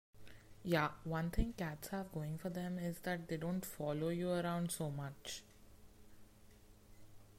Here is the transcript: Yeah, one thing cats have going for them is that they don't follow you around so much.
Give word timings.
Yeah, 0.63 0.93
one 1.03 1.29
thing 1.29 1.53
cats 1.53 1.89
have 1.89 2.11
going 2.11 2.39
for 2.39 2.49
them 2.49 2.79
is 2.79 2.97
that 3.01 3.27
they 3.27 3.37
don't 3.37 3.63
follow 3.63 4.09
you 4.09 4.31
around 4.31 4.71
so 4.71 4.89
much. 4.89 5.43